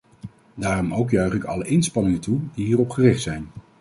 Daarom 0.55 0.93
ook 0.93 1.09
juich 1.09 1.33
ik 1.33 1.43
alle 1.43 1.65
inspanningen 1.65 2.19
toe 2.19 2.39
die 2.55 2.65
hierop 2.65 2.89
gericht 2.89 3.21
zijn. 3.21 3.47